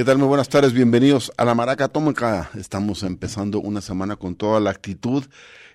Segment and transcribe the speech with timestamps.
[0.00, 0.16] ¿Qué tal?
[0.16, 2.50] Muy buenas tardes, bienvenidos a la Maraca Atómica.
[2.54, 5.26] Estamos empezando una semana con toda la actitud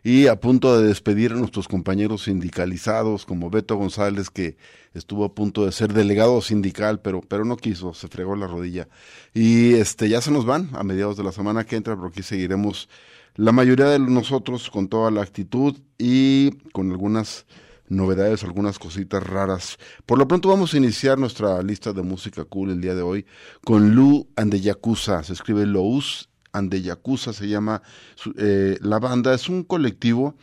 [0.04, 4.58] y a punto de despedir a nuestros compañeros sindicalizados como Beto González que
[4.96, 8.88] estuvo a punto de ser delegado sindical pero pero no quiso, se fregó la rodilla.
[9.32, 12.24] Y este ya se nos van a mediados de la semana que entra, pero aquí
[12.24, 12.90] seguiremos
[13.36, 17.46] la mayoría de nosotros con toda la actitud y con algunas
[17.90, 19.78] novedades, algunas cositas raras.
[20.06, 23.26] Por lo pronto vamos a iniciar nuestra lista de música cool el día de hoy
[23.64, 24.56] con Lu and.
[24.56, 26.74] Se escribe Lous and
[27.34, 27.82] se llama
[28.38, 29.34] eh, la banda.
[29.34, 30.36] Es un colectivo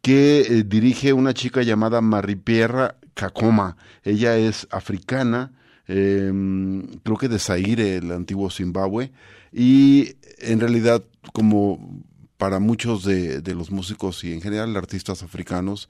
[0.00, 3.76] que eh, dirige una chica llamada Maripierra Kakoma.
[4.02, 5.52] Ella es africana,
[5.86, 9.12] em, creo que de Zaire, el antiguo Zimbabue,
[9.52, 12.02] y en realidad como
[12.38, 15.88] para muchos de los músicos y en general artistas africanos,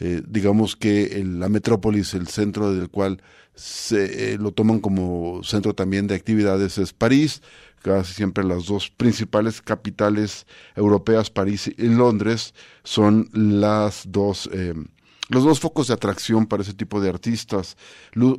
[0.00, 3.22] eh, digamos que la metrópolis, el centro del cual
[3.54, 7.42] se eh, lo toman como centro también de actividades es París,
[7.82, 12.54] casi siempre las dos principales capitales europeas, París y Londres,
[12.84, 14.74] son las dos eh,
[15.28, 17.76] los dos focos de atracción para ese tipo de artistas.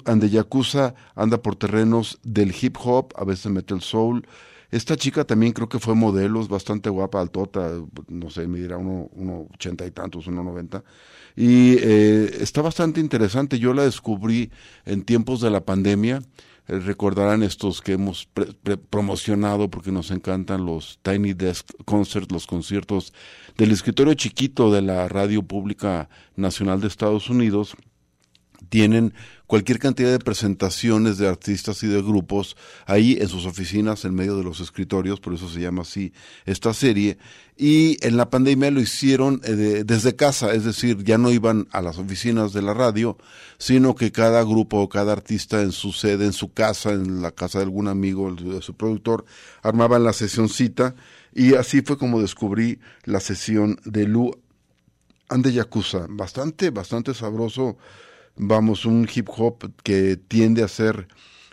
[0.05, 4.25] Ande Yakuza anda por terrenos del hip hop, a veces mete el soul.
[4.71, 7.71] Esta chica también creo que fue modelo, es bastante guapa, altota,
[8.07, 10.83] no sé, me dirá uno, uno ochenta y tantos, uno noventa
[11.35, 13.57] y eh, está bastante interesante.
[13.57, 14.51] Yo la descubrí
[14.85, 16.21] en tiempos de la pandemia.
[16.67, 18.29] Eh, recordarán estos que hemos
[18.91, 23.13] promocionado porque nos encantan los Tiny Desk Concerts, los conciertos
[23.57, 27.75] del escritorio chiquito de la Radio Pública Nacional de Estados Unidos.
[28.67, 29.13] Tienen
[29.47, 32.55] cualquier cantidad de presentaciones de artistas y de grupos
[32.85, 36.13] ahí en sus oficinas, en medio de los escritorios, por eso se llama así
[36.45, 37.17] esta serie.
[37.57, 41.81] Y en la pandemia lo hicieron eh, desde casa, es decir, ya no iban a
[41.81, 43.17] las oficinas de la radio,
[43.57, 47.31] sino que cada grupo o cada artista en su sede, en su casa, en la
[47.31, 49.25] casa de algún amigo, de su productor,
[49.63, 50.93] armaban la cita
[51.33, 54.31] y así fue como descubrí la sesión de Lu
[55.27, 57.77] Ande Yakuza, bastante, bastante sabroso
[58.35, 61.07] vamos, un hip hop que tiende a ser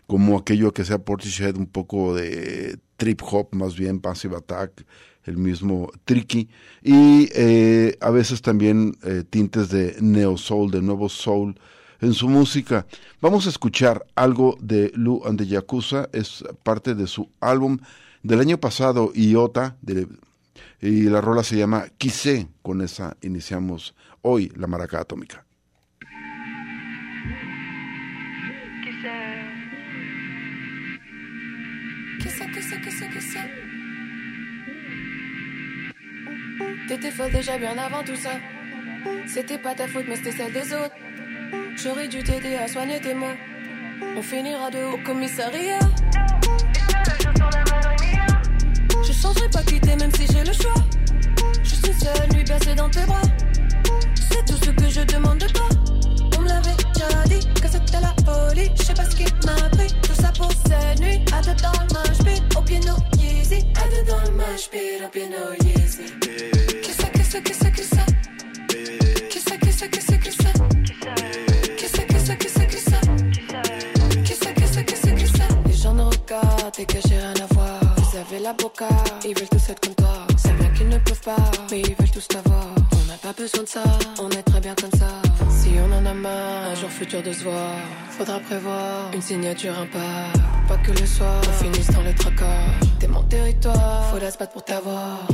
[0.06, 4.84] como aquello que sea Portishead, un poco de trip hop, más bien Passive Attack,
[5.25, 6.48] el mismo Tricky,
[6.82, 11.59] y eh, a veces también eh, tintes de neo soul, de nuevo soul
[12.00, 12.87] en su música.
[13.20, 17.78] Vamos a escuchar algo de Lu and the Yakuza, es parte de su álbum
[18.22, 19.76] del año pasado, Iota,
[20.81, 25.46] y la rola se llama Quise, con esa iniciamos hoy la maraca atómica.
[36.89, 38.31] T'étais folle déjà bien avant tout ça.
[39.27, 40.95] C'était pas ta faute, mais c'était celle des autres.
[41.77, 43.37] J'aurais dû t'aider à soigner tes mots.
[44.17, 45.79] On finira de haut commissariat.
[49.07, 50.83] Je changerai pas quitter même si j'ai le choix.
[51.63, 53.23] Je suis seule, lui bercée dans tes bras.
[54.15, 55.69] C'est tout ce que je demande de toi.
[56.97, 58.71] Déjà dit que c'était la folie.
[58.75, 59.89] Je sais pas ce qui m'a pris.
[60.03, 61.21] Tout ça pour cette nuit.
[61.33, 63.67] À deux dans le match pit, au pied no Yeezy.
[63.77, 66.06] À deux dans le match pit, au pied no Yeezy.
[66.83, 68.06] Qu'est-ce que c'est, qu'est-ce que c'est?
[69.29, 70.53] Qu'est-ce que c'est, qu'est-ce que c'est?
[71.77, 73.01] Qu'est-ce que c'est, qu'est-ce que c'est?
[74.25, 75.49] Qu'est-ce que c'est, qu'est-ce que c'est?
[75.67, 77.81] Les gens nous regardent et que j'ai rien à voir.
[77.99, 78.89] Vous avez la boca,
[79.25, 80.27] ils veulent tous être comme toi.
[80.39, 81.37] C'est bien qu'ils ne peuvent pas,
[81.71, 82.67] mais ils veulent tous t'avoir.
[82.93, 83.83] On n'a pas besoin de ça,
[84.21, 84.46] on est
[86.26, 87.76] un jour futur de se voir,
[88.10, 90.32] faudra prévoir une signature impar.
[90.69, 92.70] Pas que le soir, on finisse dans les tracas.
[92.99, 95.26] T'es mon territoire, faut la se battre pour t'avoir.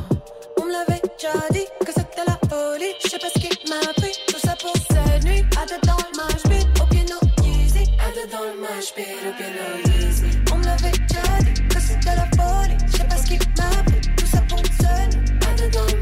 [0.61, 2.95] On me l'avait déjà dit que c'était la folie.
[3.03, 5.45] Je sais pas ce qui m'a pris, tout ça pour cette nuit.
[5.61, 6.43] À deux dans le match
[6.81, 7.85] au pied no easy.
[7.99, 10.25] À deux dans le match au pied no easy.
[10.53, 12.77] On me l'avait déjà dit que c'était la folie.
[12.87, 15.33] Je sais pas ce qui m'a pris, tout ça pour cette nuit.
[15.49, 16.02] À deux dans le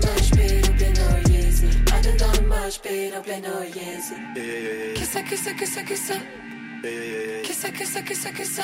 [2.71, 4.15] speed op en og jæse
[4.97, 6.15] Kissa, kissa, kissa, kissa
[7.45, 8.63] Kissa, kissa, kissa, kissa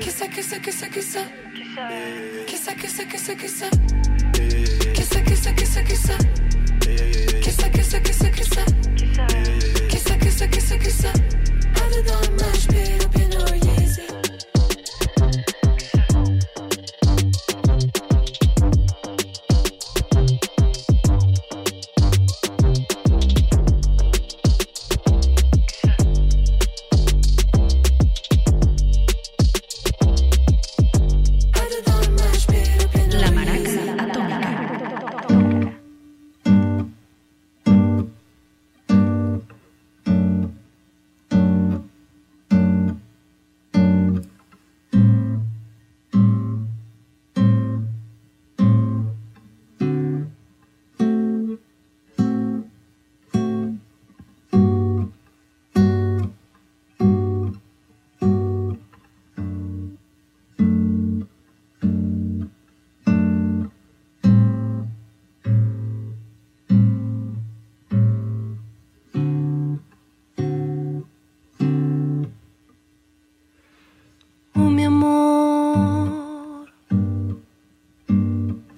[0.00, 1.20] Kissa, kissa, kissa, kissa
[2.46, 3.68] Kissa, kissa, kissa, kissa
[4.94, 6.16] Kissa, kissa, kissa, kissa
[7.44, 9.09] Kissa, kissa, kissa, kissa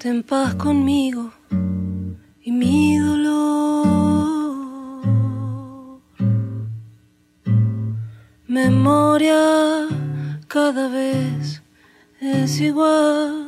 [0.02, 1.30] ten paz conmigo
[2.42, 3.86] y mi dolor.
[8.48, 9.86] Memoria
[10.48, 11.62] cada vez
[12.20, 13.44] es igual.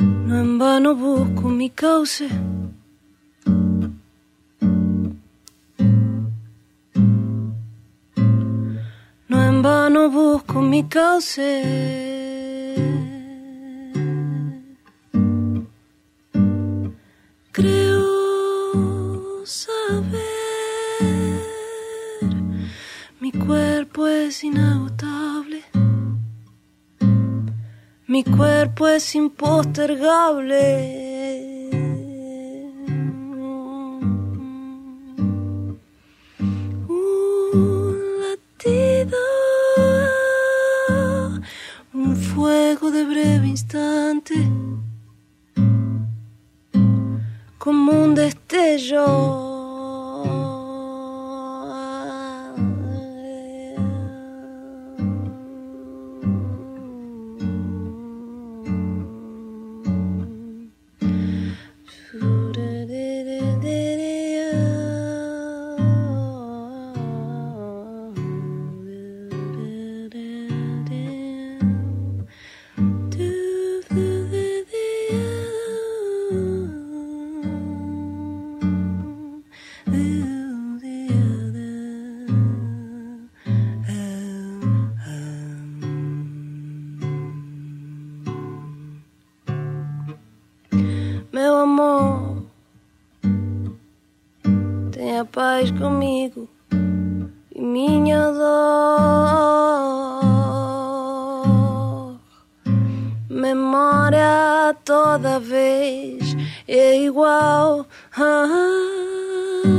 [0.00, 2.28] No en vano busco mi cauce.
[10.38, 11.62] Busco mi cauce.
[17.50, 21.42] Creo saber,
[23.20, 25.64] mi cuerpo es inagotable,
[28.06, 31.07] mi cuerpo es impostergable.
[48.78, 49.27] jours.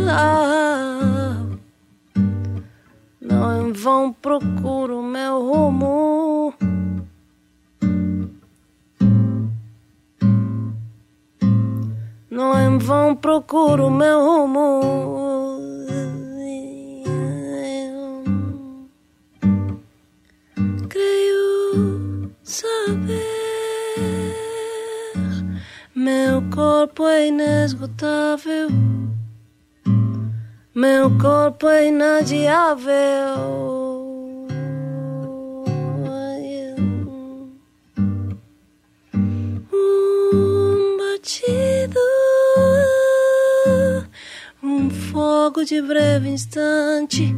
[0.09, 1.45] Ah.
[3.21, 6.53] Não em vão procuro meu rumo.
[12.30, 14.80] Não em vão procuro meu rumo.
[20.89, 23.22] Creio saber,
[25.93, 28.69] meu corpo é inesgotável,
[30.79, 32.88] meu corpo é inadiável.
[44.63, 47.36] Um um fogo de breve instante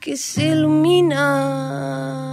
[0.00, 2.31] que se ilumina.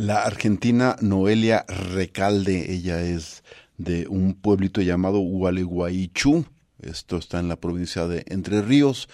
[0.00, 3.44] La argentina Noelia Recalde, ella es
[3.76, 6.46] de un pueblito llamado Gualeguaychú,
[6.80, 9.10] esto está en la provincia de Entre Ríos,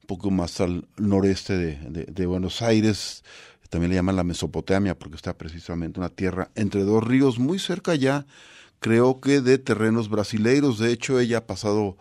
[0.00, 3.24] un poco más al noreste de, de- de Buenos Aires,
[3.68, 7.94] también le llaman la Mesopotamia porque está precisamente una tierra entre dos ríos, muy cerca
[7.94, 8.24] ya,
[8.80, 11.98] creo que de terrenos brasileiros, de hecho ella ha pasado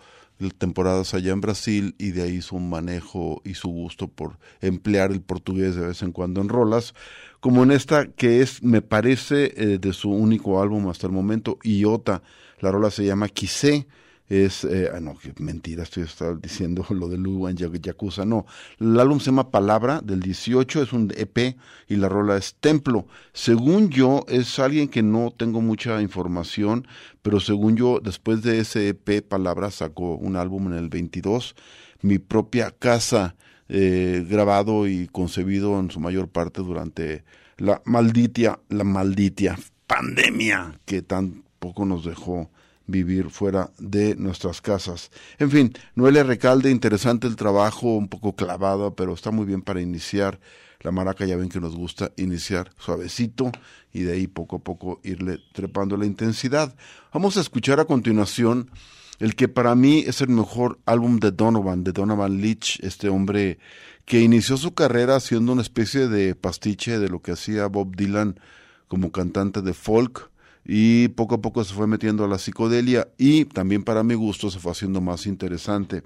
[0.50, 5.22] temporadas allá en Brasil y de ahí su manejo y su gusto por emplear el
[5.22, 6.94] portugués de vez en cuando en rolas,
[7.40, 11.58] como en esta que es, me parece, eh, de su único álbum hasta el momento,
[11.64, 12.24] Iota,
[12.60, 13.88] la rola se llama Quise,
[14.32, 16.06] es, eh, ah, no, que mentira, estoy
[16.42, 18.46] diciendo lo de Luan Yakuza, no,
[18.80, 21.58] el álbum se llama Palabra, del 18, es un EP
[21.90, 23.08] y la rola es Templo.
[23.34, 26.88] Según yo, es alguien que no tengo mucha información,
[27.22, 31.56] pero según yo, después de ese EP Palabra sacó un álbum en el 22,
[32.02, 33.36] Mi propia casa,
[33.68, 37.26] eh, grabado y concebido en su mayor parte durante
[37.58, 42.50] la malditia, la malditia pandemia que tan poco nos dejó
[42.92, 45.10] vivir fuera de nuestras casas.
[45.40, 49.82] En fin, Noelia Recalde, interesante el trabajo, un poco clavado, pero está muy bien para
[49.82, 50.40] iniciar.
[50.82, 53.52] La maraca ya ven que nos gusta iniciar suavecito
[53.94, 56.76] y de ahí poco a poco irle trepando la intensidad.
[57.14, 58.72] Vamos a escuchar a continuación
[59.20, 63.60] el que para mí es el mejor álbum de Donovan, de Donovan Leach, este hombre
[64.06, 68.40] que inició su carrera haciendo una especie de pastiche de lo que hacía Bob Dylan
[68.88, 70.31] como cantante de folk
[70.66, 74.52] y poco a poco se fue metiendo a la psicodelia y también para mi gusto
[74.52, 76.04] se fue haciendo más interesante.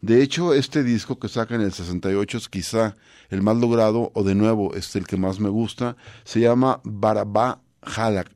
[0.00, 2.96] De hecho, este disco que saca en el 68 es quizá
[3.30, 7.60] el más logrado o de nuevo es el que más me gusta, se llama Barabá
[7.82, 8.30] Halak.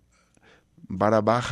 [0.88, 1.42] Barabá.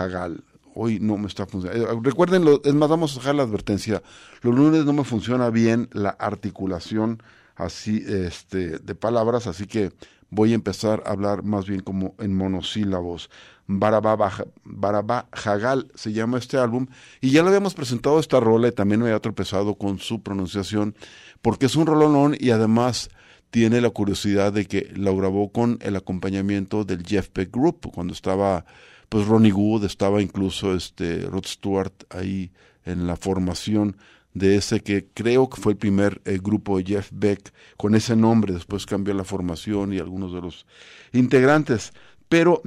[0.75, 1.93] Hoy no me está funcionando.
[1.93, 4.03] Eh, recuerden, es más, vamos a dejar la advertencia.
[4.43, 7.23] Los lunes no me funciona bien la articulación
[7.57, 9.93] así este, de palabras, así que
[10.31, 13.31] voy a empezar a hablar más bien como en monosílabos.
[13.79, 16.87] Barabá Jagal se llama este álbum
[17.21, 20.95] y ya lo habíamos presentado esta rola y también me había tropezado con su pronunciación
[21.41, 23.11] porque es un rolonón y además
[23.51, 28.13] tiene la curiosidad de que lo grabó con el acompañamiento del Jeff Beck Group cuando
[28.13, 28.65] estaba
[29.09, 32.51] pues Ronnie Wood estaba incluso este Rod Stewart ahí
[32.85, 33.97] en la formación
[34.35, 38.15] de ese que creo que fue el primer eh, grupo de Jeff Beck con ese
[38.17, 40.67] nombre, después cambió la formación y algunos de los
[41.13, 41.93] integrantes.
[42.29, 42.63] Pero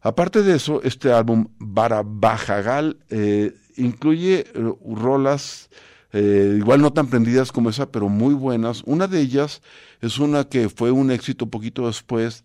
[0.00, 5.70] aparte de eso, este álbum Barabajagal eh, incluye eh, rolas
[6.12, 8.82] eh, igual no tan prendidas como esa, pero muy buenas.
[8.84, 9.62] Una de ellas
[10.00, 12.44] es una que fue un éxito poquito después,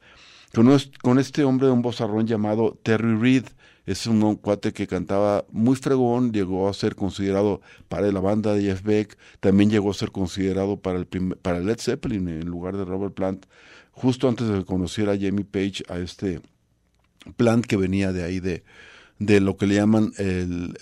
[1.01, 3.45] con, este hombre de un bozarrón llamado Terry Reid
[3.85, 8.63] es un cuate que cantaba muy fregón, llegó a ser considerado para la banda de
[8.63, 11.05] Jeff Beck, también llegó a ser considerado para el
[11.41, 13.45] para Led Zeppelin en lugar de Robert Plant,
[13.91, 16.41] justo antes de que conociera a Jamie Page, a este
[17.37, 18.63] Plant que venía de ahí de,
[19.19, 20.77] de lo que le llaman el,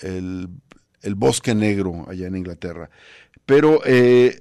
[1.02, 2.90] el, bosque negro allá en Inglaterra.
[3.46, 4.40] Pero eh,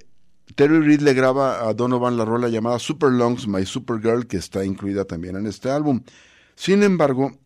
[0.55, 4.63] Terry Reid le graba a Donovan la rola llamada Super Longs, My Supergirl, que está
[4.65, 6.01] incluida también en este álbum.
[6.55, 7.37] Sin embargo,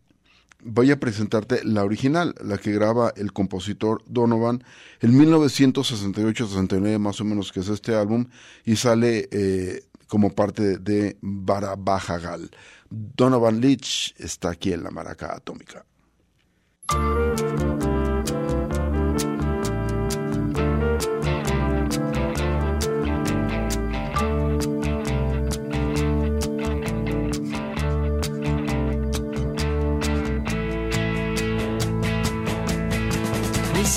[0.64, 4.64] voy a presentarte la original, la que graba el compositor Donovan
[5.02, 8.26] en 1968-69 más o menos que es este álbum
[8.66, 12.52] y sale eh, como parte de Barabajagal.
[12.89, 15.86] Donovan Leach está aquí en la maraca atómica.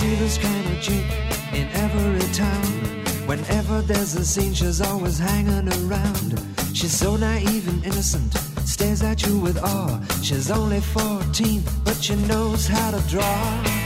[0.01, 1.05] see this kind of chick
[1.53, 2.65] in every town.
[3.27, 6.41] Whenever there's a scene, she's always hanging around.
[6.73, 8.33] She's so naive and innocent,
[8.65, 10.01] stares at you with awe.
[10.23, 13.80] She's only 14, but she knows how to draw.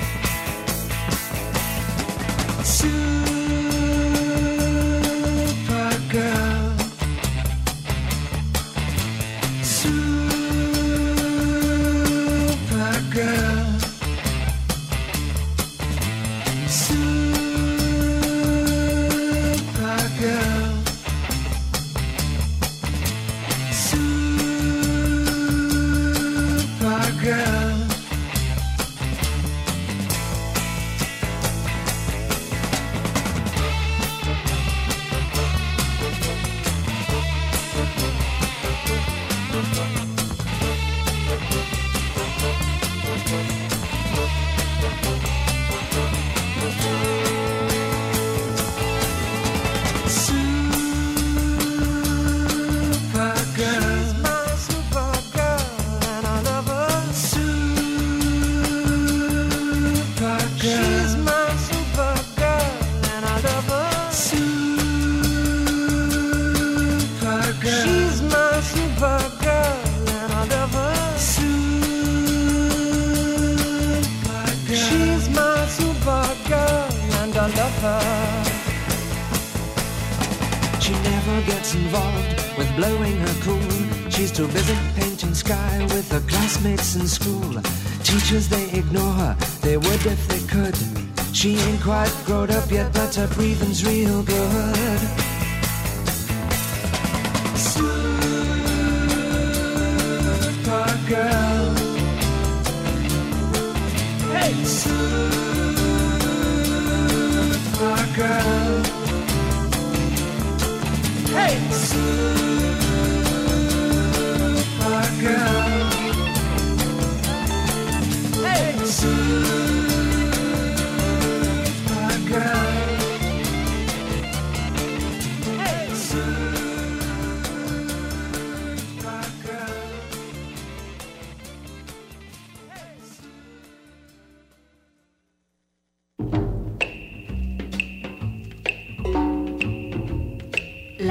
[92.24, 95.33] Grown up yet my type breathing's real good.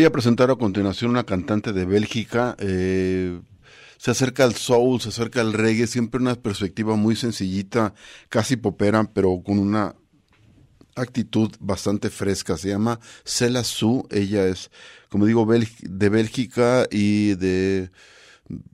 [0.00, 2.56] Voy a presentar a continuación una cantante de Bélgica.
[2.58, 3.38] eh,
[3.98, 7.92] se acerca al soul, se acerca al reggae, siempre una perspectiva muy sencillita,
[8.30, 9.94] casi popera, pero con una
[10.96, 12.56] actitud bastante fresca.
[12.56, 14.08] Se llama Cela Su.
[14.10, 14.70] Ella es,
[15.10, 17.90] como digo, de Bélgica y de.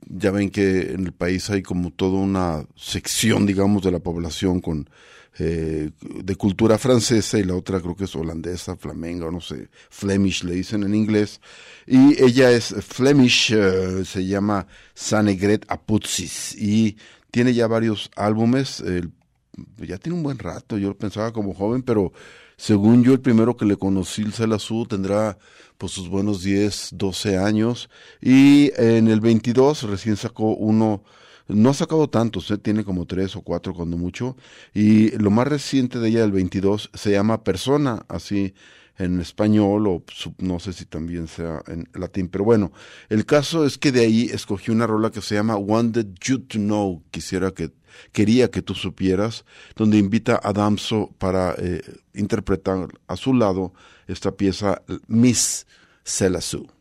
[0.07, 4.61] Ya ven que en el país hay como toda una sección, digamos, de la población
[4.61, 4.89] con
[5.39, 10.43] eh, de cultura francesa y la otra creo que es holandesa, flamenga, no sé, Flemish
[10.43, 11.41] le dicen en inglés.
[11.85, 16.97] Y ella es Flemish, eh, se llama Sanegret Aputsis y
[17.31, 18.83] tiene ya varios álbumes.
[19.77, 22.11] ya tiene un buen rato, yo lo pensaba como joven, pero
[22.57, 25.37] según yo el primero que le conocí, el Su, tendrá
[25.77, 31.03] pues sus buenos 10, 12 años y en el 22 recién sacó uno,
[31.47, 32.57] no ha sacado tantos, ¿eh?
[32.57, 34.35] tiene como tres o cuatro cuando mucho
[34.73, 38.53] y lo más reciente de ella del 22 se llama Persona, así
[38.97, 40.03] en español o
[40.39, 42.71] no sé si también sea en latín, pero bueno,
[43.09, 46.57] el caso es que de ahí escogí una rola que se llama Wanted You to
[46.57, 47.71] Know, quisiera que
[48.11, 51.81] quería que tú supieras, donde invita a Damso para eh,
[52.13, 53.73] interpretar a su lado
[54.07, 55.67] esta pieza Miss
[56.03, 56.76] Selasu.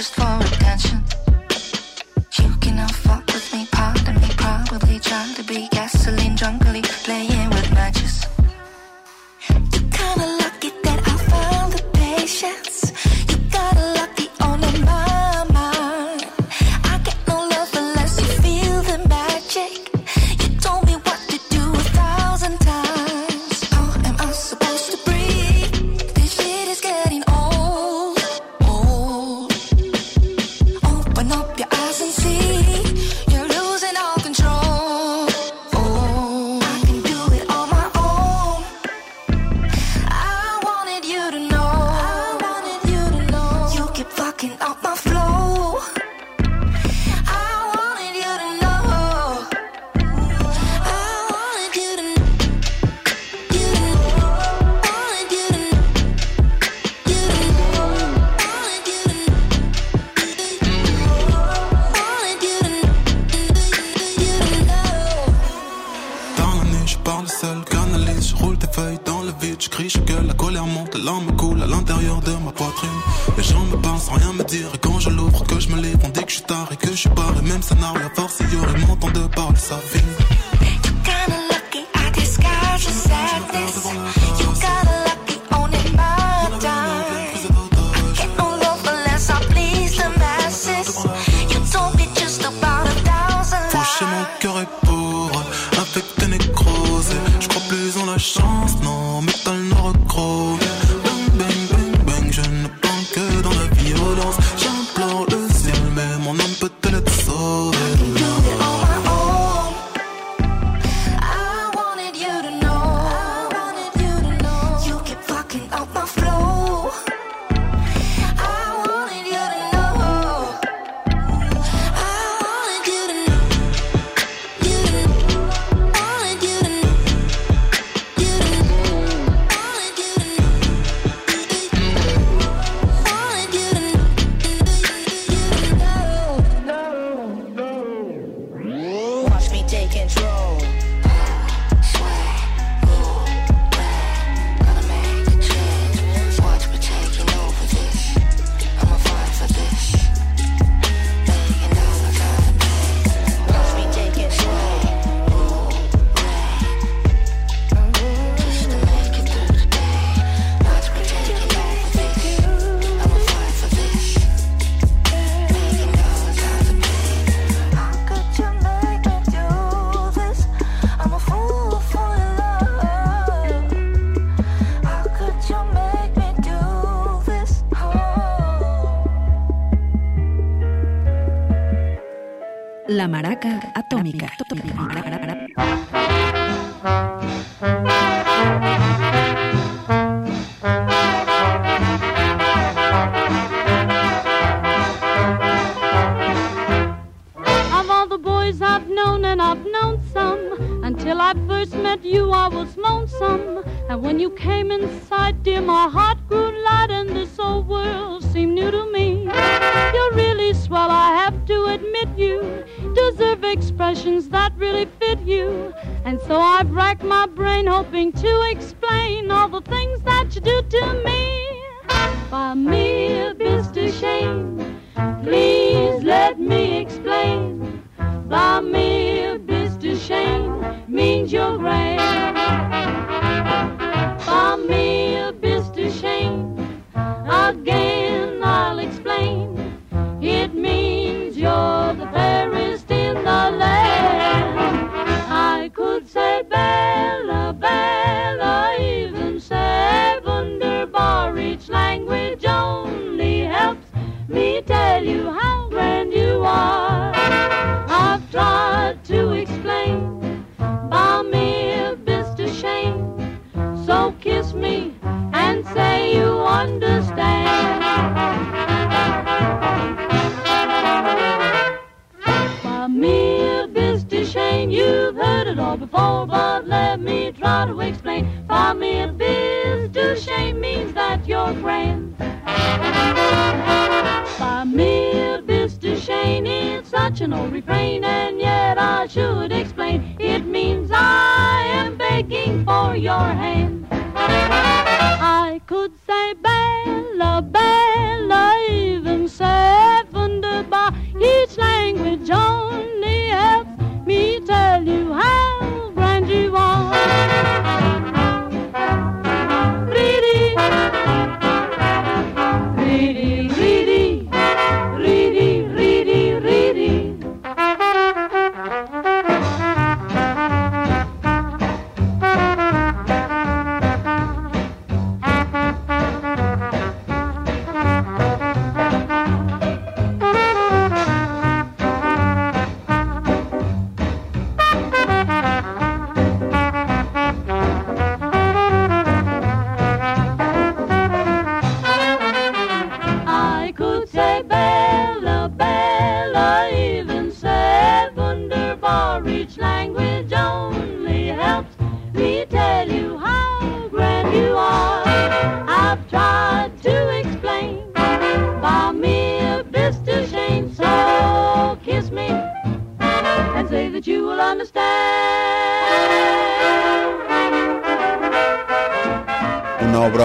[0.00, 0.29] Just for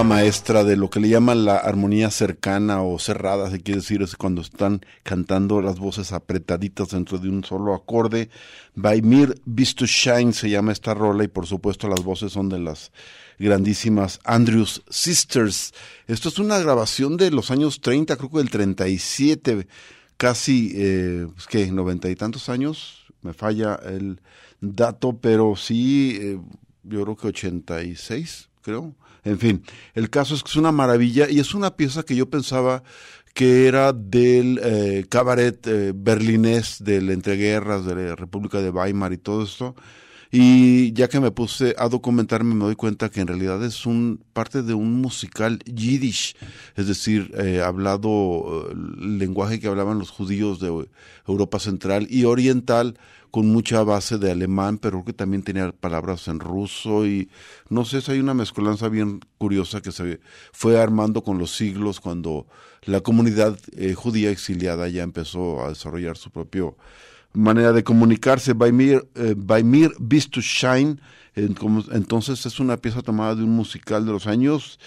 [0.02, 4.16] maestra de lo que le llaman la armonía cercana o cerrada, se quiere decir, es
[4.16, 8.30] cuando están cantando las voces apretaditas dentro de un solo acorde.
[9.44, 12.92] Visto Shine se llama esta rola y por supuesto las voces son de las
[13.38, 15.72] grandísimas Andrews Sisters.
[16.06, 19.66] Esto es una grabación de los años 30, creo que del 37,
[20.16, 21.70] casi, eh, pues, ¿qué?
[21.70, 24.20] Noventa y tantos años, me falla el
[24.60, 26.40] dato, pero sí, eh,
[26.82, 28.94] yo creo que 86, creo.
[29.26, 32.30] En fin, el caso es que es una maravilla y es una pieza que yo
[32.30, 32.84] pensaba
[33.34, 39.18] que era del eh, cabaret eh, berlinés del entreguerras de la República de Weimar y
[39.18, 39.74] todo esto.
[40.30, 44.24] Y ya que me puse a documentarme me doy cuenta que en realidad es un
[44.32, 46.34] parte de un musical yiddish,
[46.74, 50.86] es decir, eh, hablado el lenguaje que hablaban los judíos de
[51.26, 52.98] Europa Central y Oriental
[53.30, 57.28] con mucha base de alemán, pero que también tenía palabras en ruso y
[57.68, 60.20] no sé, hay una mezcolanza bien curiosa que se
[60.52, 62.46] fue armando con los siglos cuando
[62.84, 66.76] la comunidad eh, judía exiliada ya empezó a desarrollar su propio
[67.36, 68.52] manera de comunicarse.
[68.52, 70.98] Baimir, eh, Baimir Beast to Shine,
[71.34, 74.78] entonces es una pieza tomada de un musical de los años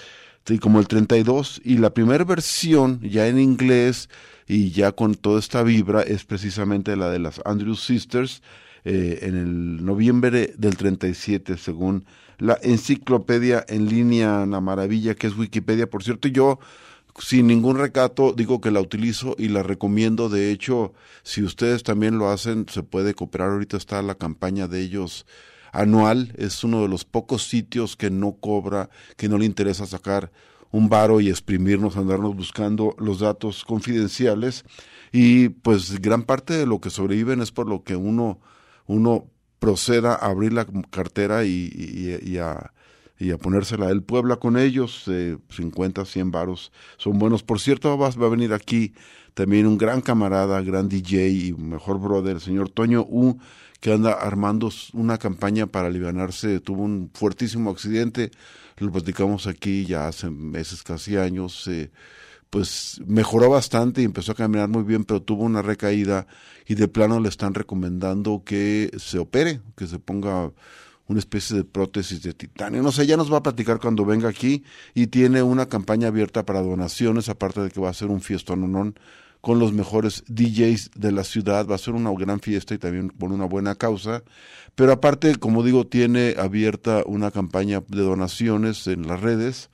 [0.57, 4.09] como el 32 y la primera versión ya en inglés
[4.47, 8.41] y ya con toda esta vibra es precisamente la de las Andrews Sisters
[8.83, 12.05] eh, en el noviembre del 37 según
[12.39, 15.89] la enciclopedia en línea La Maravilla que es Wikipedia.
[15.89, 16.59] Por cierto, yo
[17.19, 20.29] sin ningún recato digo que la utilizo y la recomiendo.
[20.29, 23.51] De hecho, si ustedes también lo hacen, se puede cooperar.
[23.51, 25.25] Ahorita está la campaña de ellos
[25.71, 26.33] anual.
[26.37, 30.31] Es uno de los pocos sitios que no cobra, que no le interesa sacar
[30.71, 34.65] un varo y exprimirnos, andarnos buscando los datos confidenciales
[35.11, 38.39] y pues gran parte de lo que sobreviven es por lo que uno,
[38.85, 39.25] uno
[39.59, 42.71] proceda a abrir la cartera y, y, a,
[43.19, 43.89] y a ponérsela.
[43.89, 47.43] El Puebla con ellos, eh, 50, 100 varos, son buenos.
[47.43, 48.93] Por cierto, va, a venir aquí
[49.33, 53.37] también un gran camarada, gran DJ y mejor brother, el señor Toño U,
[53.81, 56.61] que anda armando una campaña para alivianarse.
[56.61, 58.31] Tuvo un fuertísimo accidente,
[58.77, 61.67] lo platicamos aquí ya hace meses, casi años.
[61.67, 61.91] Eh,
[62.49, 66.25] pues mejoró bastante y empezó a caminar muy bien, pero tuvo una recaída
[66.65, 70.51] y de plano le están recomendando que se opere, que se ponga
[71.09, 72.81] una especie de prótesis de titanio.
[72.83, 76.45] No sé, ya nos va a platicar cuando venga aquí y tiene una campaña abierta
[76.45, 78.95] para donaciones, aparte de que va a ser un fiestón
[79.41, 83.09] con los mejores DJs de la ciudad, va a ser una gran fiesta y también
[83.09, 84.23] por una buena causa,
[84.75, 89.69] pero aparte, como digo, tiene abierta una campaña de donaciones en las redes,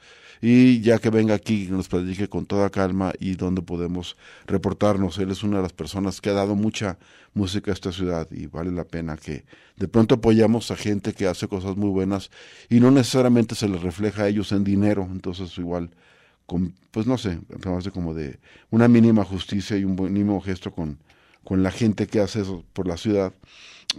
[0.47, 5.17] y ya que venga aquí nos platique con toda calma y dónde podemos reportarnos.
[5.17, 6.99] Él es una de las personas que ha dado mucha
[7.33, 9.43] música a esta ciudad y vale la pena que
[9.75, 12.29] de pronto apoyamos a gente que hace cosas muy buenas
[12.69, 15.89] y no necesariamente se les refleja a ellos en dinero, entonces igual
[16.45, 17.39] con, pues no sé,
[17.91, 18.37] como de
[18.69, 20.99] una mínima justicia y un mínimo gesto con,
[21.45, 23.33] con la gente que hace eso por la ciudad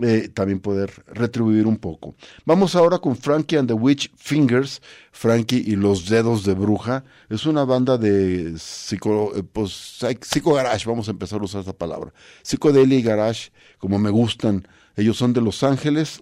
[0.03, 2.17] eh, también poder retribuir un poco.
[2.45, 7.05] Vamos ahora con Frankie and the Witch Fingers, Frankie y los dedos de bruja.
[7.31, 11.73] Es una banda de psico, eh, pues, psico garage, vamos a empezar a usar esa
[11.73, 12.13] palabra.
[12.43, 14.69] Psicodelia y garage, como me gustan.
[14.97, 16.21] Ellos son de Los Ángeles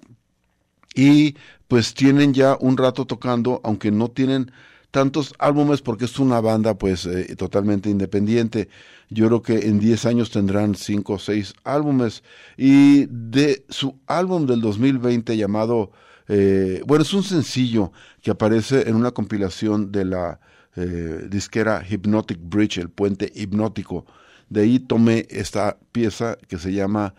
[0.95, 1.35] y
[1.67, 4.53] pues tienen ya un rato tocando, aunque no tienen
[4.95, 8.69] tantos álbumes porque es una banda pues eh, totalmente independiente.
[9.11, 12.23] Yo creo que en 10 años tendrán 5 o 6 álbumes.
[12.57, 15.91] Y de su álbum del 2020 llamado,
[16.29, 17.91] eh, bueno, es un sencillo
[18.23, 20.39] que aparece en una compilación de la
[20.77, 24.07] eh, disquera Hypnotic Bridge, el puente hipnótico.
[24.49, 27.17] De ahí tomé esta pieza que se llama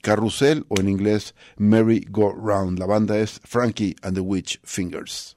[0.00, 2.78] Carrusel o en inglés Merry Go Round.
[2.78, 5.36] La banda es Frankie and the Witch Fingers.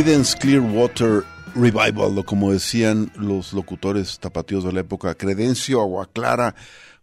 [0.00, 1.24] Creedence Clearwater
[1.54, 6.54] Revival, o como decían los locutores tapatíos de la época, Credencio Agua Clara,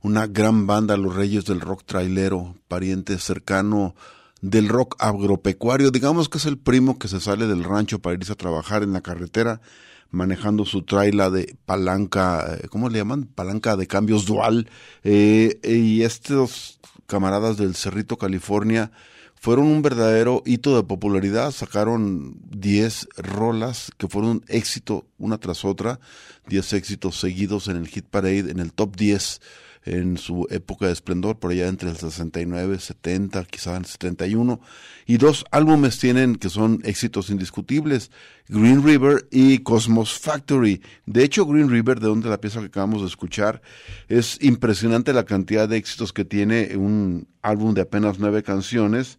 [0.02, 3.94] una gran banda, los reyes del rock trailero, pariente cercano
[4.42, 8.32] del rock agropecuario, digamos que es el primo que se sale del rancho para irse
[8.32, 9.62] a trabajar en la carretera,
[10.10, 13.26] manejando su traila de palanca, eh, ¿cómo le llaman?
[13.26, 14.72] Palanca de cambios dual,
[15.04, 18.92] eh, y estos camaradas del Cerrito, California,
[19.40, 25.64] fueron un verdadero hito de popularidad, sacaron 10 rolas que fueron un éxito una tras
[25.66, 26.00] otra,
[26.48, 29.42] 10 éxitos seguidos en el Hit Parade, en el top 10
[29.88, 34.60] en su época de esplendor, por allá entre el 69, 70, quizá el 71,
[35.06, 38.12] y dos álbumes tienen que son éxitos indiscutibles,
[38.50, 40.82] Green River y Cosmos Factory.
[41.06, 43.62] De hecho, Green River, de donde la pieza que acabamos de escuchar,
[44.10, 49.18] es impresionante la cantidad de éxitos que tiene un álbum de apenas nueve canciones.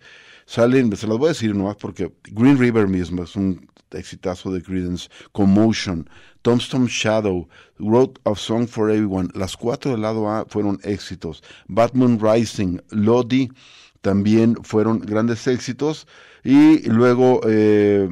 [0.49, 4.63] Salen, se las voy a decir nomás porque Green River mismo es un exitazo de
[4.63, 6.09] Creedence, Commotion,
[6.41, 7.47] Tombstone Shadow,
[7.79, 13.51] Road of Song for Everyone, las cuatro del lado A fueron éxitos, Batman Rising, Lodi
[14.01, 16.07] también fueron grandes éxitos
[16.43, 18.09] y luego eh,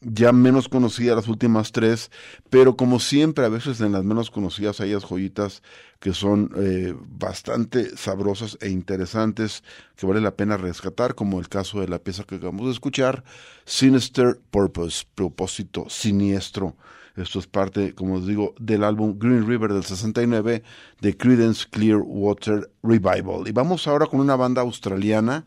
[0.00, 2.10] ya menos conocidas las últimas tres,
[2.50, 5.62] pero como siempre, a veces en las menos conocidas hay joyitas
[5.98, 9.64] que son eh, bastante sabrosas e interesantes
[9.96, 13.24] que vale la pena rescatar, como el caso de la pieza que acabamos de escuchar,
[13.64, 16.76] Sinister Purpose, propósito siniestro.
[17.16, 20.62] Esto es parte, como os digo, del álbum Green River del 69
[21.00, 23.48] de Credence Clearwater Revival.
[23.48, 25.44] Y vamos ahora con una banda australiana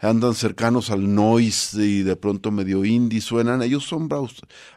[0.00, 3.62] andan cercanos al noise y de pronto medio indie suenan.
[3.62, 4.08] Ellos son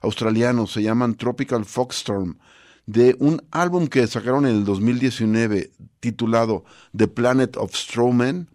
[0.01, 2.37] australianos, se llaman Tropical Foxstorm,
[2.85, 6.63] de un álbum que sacaron en el 2019 titulado
[6.95, 8.49] The Planet of Strowmen.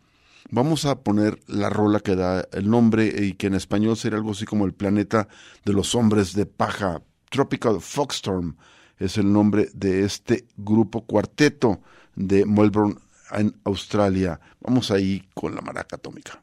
[0.50, 4.32] Vamos a poner la rola que da el nombre y que en español sería algo
[4.32, 5.28] así como el planeta
[5.64, 7.02] de los hombres de paja.
[7.30, 8.56] Tropical Foxstorm
[8.98, 11.80] es el nombre de este grupo cuarteto
[12.14, 12.96] de Melbourne
[13.32, 14.40] en Australia.
[14.60, 16.42] Vamos ahí con la maraca atómica.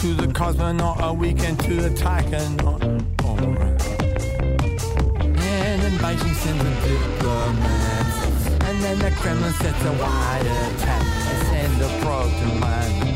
[0.00, 2.82] to the cosmonaut, a weekend to the taikonaut.
[5.22, 11.02] And then Beijing sends a diplomat, And then the Kremlin sets a wider attack.
[11.02, 13.09] They send a probe to mine.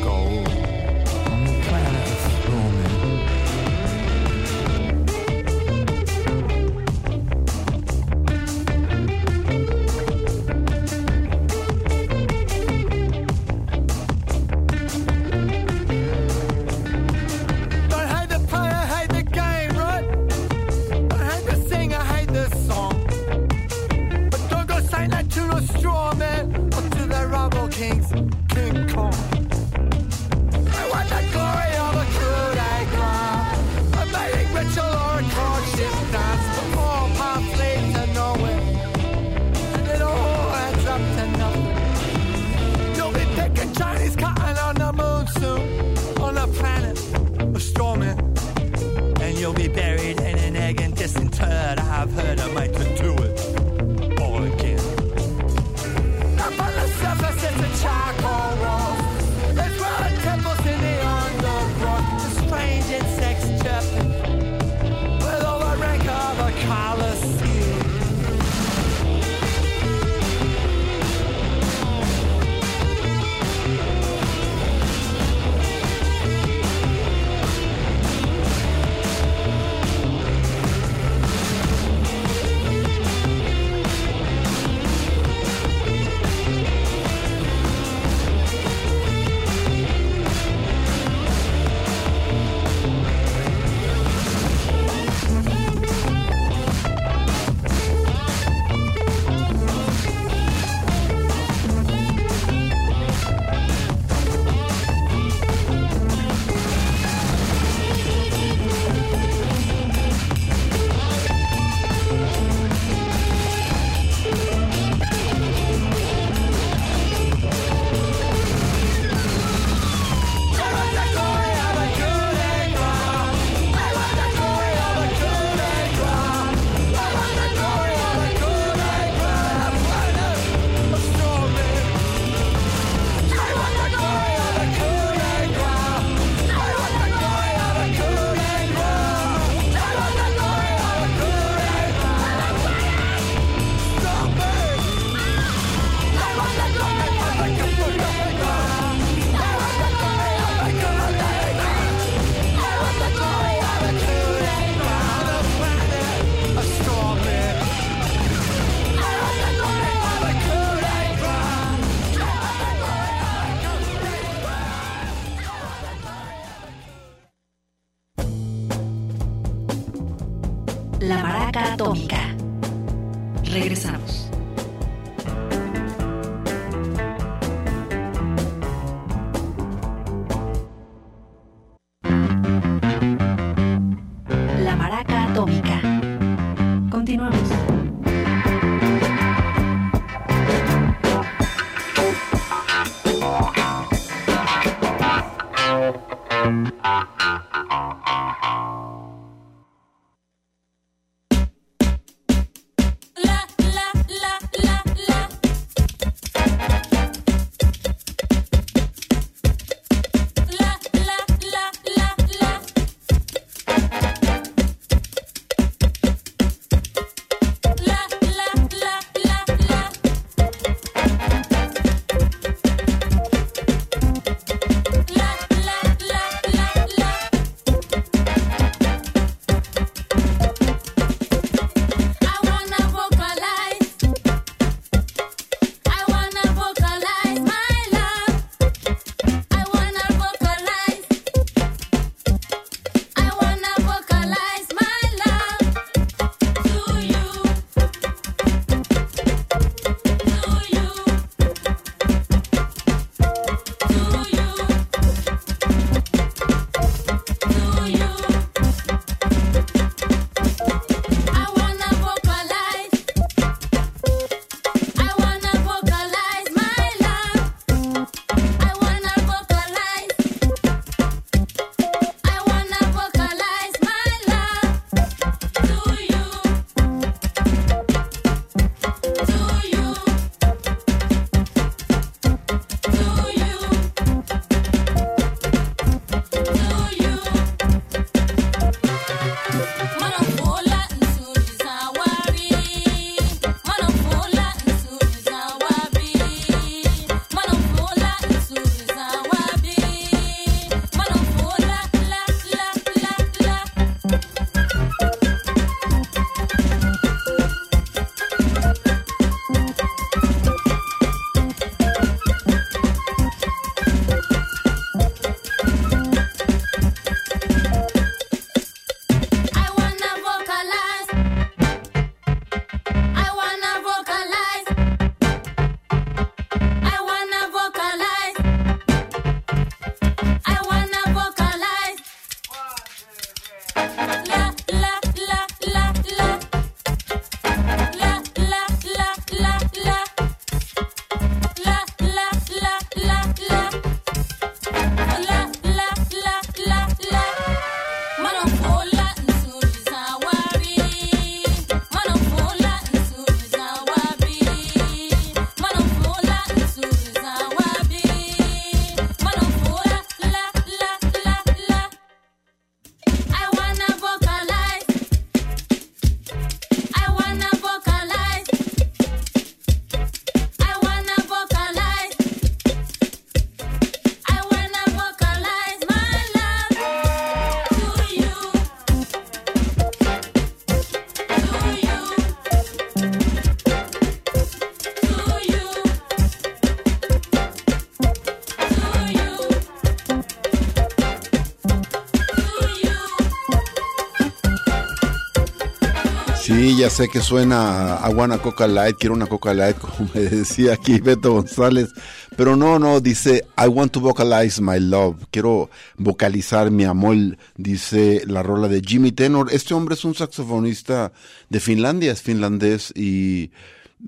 [396.84, 401.00] Ya sé que suena a Coca Light, quiero una Coca Light, como me decía aquí
[401.00, 401.88] Beto González,
[402.36, 408.20] pero no, no, dice I want to vocalize my love, quiero vocalizar mi amor, dice
[408.26, 409.50] la rola de Jimmy Tenor.
[409.50, 411.10] Este hombre es un saxofonista
[411.48, 413.50] de Finlandia, es finlandés y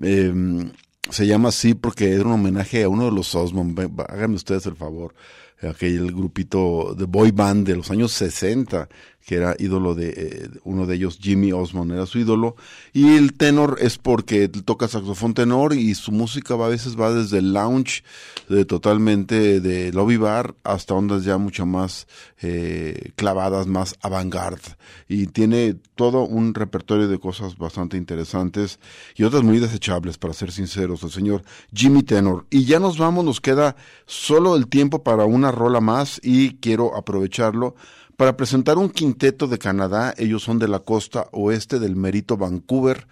[0.03, 0.71] eh,
[1.09, 4.75] se llama así porque era un homenaje a uno de los Osmond, háganme ustedes el
[4.75, 5.15] favor,
[5.63, 8.87] aquel grupito de boy band de los años 60
[9.27, 12.55] que era ídolo de eh, uno de ellos, Jimmy Osmond, era su ídolo.
[12.93, 17.11] Y el tenor es porque toca saxofón tenor y su música va, a veces va
[17.11, 18.05] desde el lounge,
[18.47, 22.07] de totalmente de lobby bar, hasta ondas ya mucho más
[22.41, 24.77] eh, clavadas, más avant-garde.
[25.09, 28.79] Y tiene todo un repertorio de cosas bastante interesantes
[29.17, 32.45] y otras muy desechables, para ser sinceros, el señor Jimmy Tenor.
[32.49, 33.75] Y ya nos vamos, nos queda
[34.05, 37.75] solo el tiempo para una rola más y quiero aprovecharlo
[38.17, 43.07] para presentar un quinteto de Canadá, ellos son de la costa oeste del Merito Vancouver,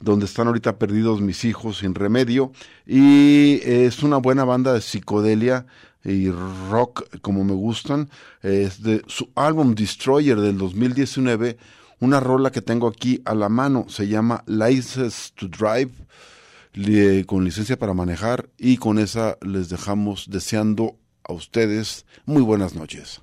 [0.00, 2.52] donde están ahorita perdidos mis hijos sin remedio,
[2.86, 5.64] y es una buena banda de psicodelia
[6.04, 8.10] y rock como me gustan.
[8.42, 11.56] Es de su álbum Destroyer del 2019,
[12.00, 15.92] una rola que tengo aquí a la mano, se llama License to Drive
[17.24, 23.22] con licencia para manejar y con esa les dejamos deseando a ustedes muy buenas noches.